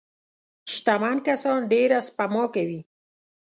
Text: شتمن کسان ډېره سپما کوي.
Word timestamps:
شتمن 0.73 1.17
کسان 1.27 1.59
ډېره 1.71 1.97
سپما 2.07 2.43
کوي. 2.55 2.81